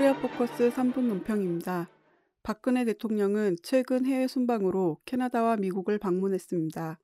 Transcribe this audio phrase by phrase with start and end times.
[0.00, 1.90] 포커스 3분 논평입니다.
[2.42, 6.98] 박근혜 대통령은 최근 해외 순방으로 캐나다와 미국을 방문했습니다.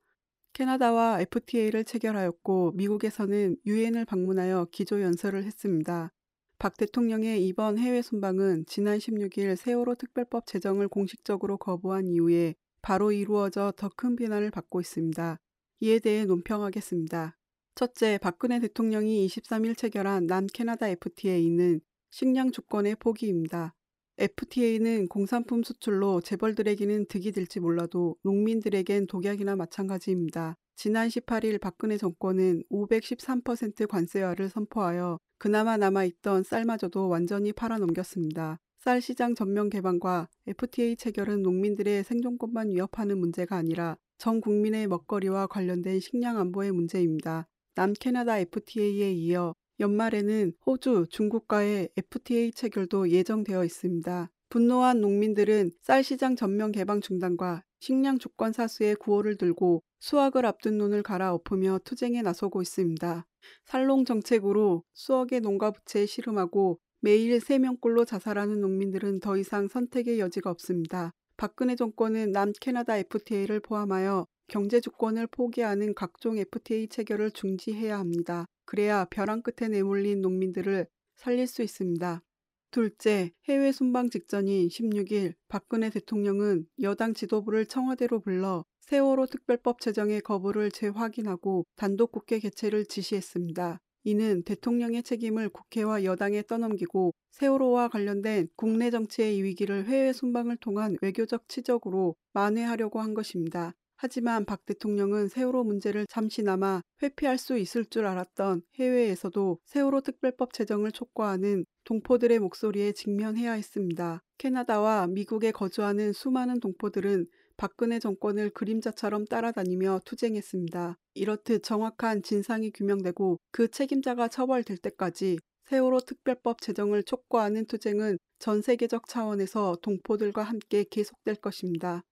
[0.54, 6.10] 캐나다와 FTA를 체결하였고 미국에서는 유엔을 방문하여 기조 연설을 했습니다.
[6.58, 13.74] 박 대통령의 이번 해외 순방은 지난 16일 세월호 특별법 제정을 공식적으로 거부한 이후에 바로 이루어져
[13.76, 15.38] 더 큰 비난을 받고 있습니다.
[15.80, 17.36] 이에 대해 논평하겠습니다.
[17.74, 21.82] 첫째, 박근혜 대통령이 23일 체결한 남캐나다 FTA는
[22.18, 23.74] 식량 주권의 포기입니다.
[24.16, 30.56] FTA는 공산품 수출로 재벌들에게는 득이 될지 몰라도 농민들에겐 독약이나 마찬가지입니다.
[30.76, 38.60] 지난 18일 박근혜 정권은 513% 관세화를 선포하여 그나마 남아있던 쌀마저도 완전히 팔아넘겼습니다.
[38.78, 46.00] 쌀 시장 전면 개방과 FTA 체결은 농민들의 생존권만 위협하는 문제가 아니라 전 국민의 먹거리와 관련된
[46.00, 47.46] 식량 안보의 문제입니다.
[47.74, 54.30] 남캐나다 FTA에 이어 연말에는 호주, 중국과의 FTA 체결도 예정되어 있습니다.
[54.48, 61.02] 분노한 농민들은 쌀 시장 전면 개방 중단과 식량 주권 사수의 구호를 들고 수확을 앞둔 눈을
[61.02, 63.26] 갈아엎으며 투쟁에 나서고 있습니다.
[63.64, 71.12] 살롱 정책으로 수억의 농가 부채에 씨름하고 매일 3명꼴로 자살하는 농민들은 더 이상 선택의 여지가 없습니다.
[71.36, 78.46] 박근혜 정권은 남 캐나다 FTA를 포함하여 경제 주권을 포기하는 각종 FTA 체결을 중지해야 합니다.
[78.64, 82.22] 그래야 벼랑 끝에 내몰린 농민들을 살릴 수 있습니다.
[82.70, 90.70] 둘째, 해외 순방 직전인 16일 박근혜 대통령은 여당 지도부를 청와대로 불러 세월호 특별법 제정의 거부를
[90.70, 93.80] 재확인하고 단독 국회 개최를 지시했습니다.
[94.04, 101.48] 이는 대통령의 책임을 국회와 여당에 떠넘기고 세월호와 관련된 국내 정치의 위기를 해외 순방을 통한 외교적
[101.48, 103.74] 치적으로 만회하려고 한 것입니다.
[103.96, 110.92] 하지만 박 대통령은 세월호 문제를 잠시나마 회피할 수 있을 줄 알았던 해외에서도 세월호 특별법 제정을
[110.92, 114.22] 촉구하는 동포들의 목소리에 직면해야 했습니다.
[114.38, 117.26] 캐나다와 미국에 거주하는 수많은 동포들은
[117.56, 120.98] 박근혜 정권을 그림자처럼 따라다니며 투쟁했습니다.
[121.14, 129.08] 이렇듯 정확한 진상이 규명되고 그 책임자가 처벌될 때까지 세월호 특별법 제정을 촉구하는 투쟁은 전 세계적
[129.08, 132.02] 차원에서 동포들과 함께 계속될 것입니다.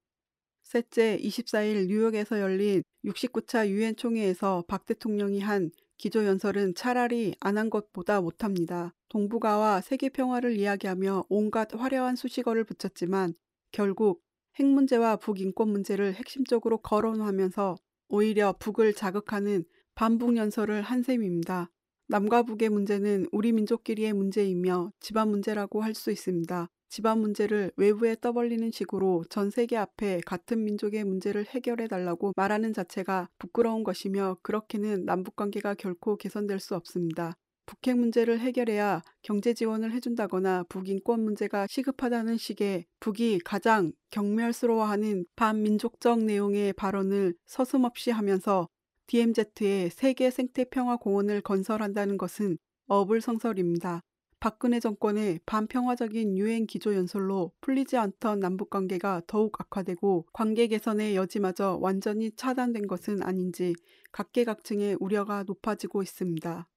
[0.64, 8.20] 셋째, 24일 뉴욕에서 열린 69차 유엔 총회에서 박 대통령이 한 기조연설은 차라리 안 한 것보다
[8.20, 8.94] 못합니다.
[9.10, 13.34] 동북아와 세계 평화를 이야기하며 온갖 화려한 수식어를 붙였지만
[13.72, 14.22] 결국
[14.58, 17.76] 핵 문제와 북인권 문제를 핵심적으로 거론하면서
[18.08, 19.64] 오히려 북을 자극하는
[19.94, 21.70] 반북 연설을 한 셈입니다.
[22.08, 26.68] 남과 북의 문제는 우리 민족끼리의 문제이며 집안 문제라고 할 수 있습니다.
[26.94, 33.28] 집안 문제를 외부에 떠벌리는 식으로 전 세계 앞에 같은 민족의 문제를 해결해 달라고 말하는 자체가
[33.36, 37.34] 부끄러운 것이며 그렇게는 남북 관계가 결코 개선될 수 없습니다.
[37.66, 46.74] 북핵 문제를 해결해야 경제 지원을 해준다거나 북인권 문제가 시급하다는 식의 북이 가장 경멸스러워하는 반민족적 내용의
[46.74, 48.68] 발언을 서슴없이 하면서
[49.08, 52.56] DMZ의 세계 생태 평화 공원을 건설한다는 것은
[52.86, 54.04] 어불성설입니다.
[54.44, 61.78] 박근혜 정권의 반평화적인 유엔 기조 연설로 풀리지 않던 남북 관계가 더욱 악화되고 관계 개선의 여지마저
[61.80, 63.72] 완전히 차단된 것은 아닌지
[64.12, 66.68] 각계각층의 우려가 높아지고 있습니다.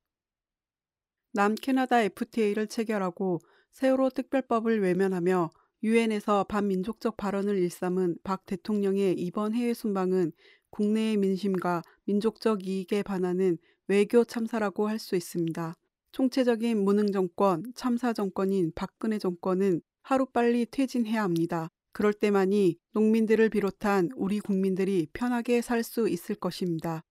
[1.33, 3.39] 남 캐나다 FTA를 체결하고
[3.73, 5.49] 세월호 특별법을 외면하며
[5.83, 10.31] 유엔에서 반민족적 발언을 일삼은 박 대통령의 이번 해외 순방은
[10.69, 13.57] 국내의 민심과 민족적 이익에 반하는
[13.89, 15.75] 외교 참사라고 할 수 있습니다.
[16.17, 21.69] 총체적인 무능 정권, 참사 정권인 박근혜 정권은 하루빨리 퇴진해야 합니다.
[21.93, 27.03] 그럴 때만이 농민들을 비롯한 우리 국민들이 편하게 살 수 있을 것입니다.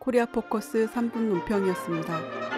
[0.00, 2.57] 코리아 포커스 3분 논평이었습니다.